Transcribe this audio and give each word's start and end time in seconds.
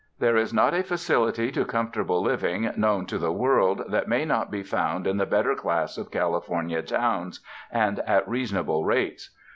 There 0.17 0.35
is 0.35 0.51
not 0.51 0.73
a 0.73 0.79
facilit}^ 0.81 1.53
to 1.53 1.63
comfortable 1.63 2.23
living 2.23 2.71
known 2.75 3.05
to 3.05 3.19
the 3.19 3.31
world 3.31 3.83
that 3.89 4.07
may 4.07 4.25
not 4.25 4.49
be 4.49 4.63
found 4.63 5.05
in 5.05 5.17
the 5.17 5.27
better 5.27 5.53
class 5.53 5.95
of 5.95 6.09
California 6.09 6.81
towns, 6.81 7.39
and 7.69 7.99
at 7.99 8.27
rea 8.27 8.45
sonable 8.45 8.83
rates. 8.83 9.29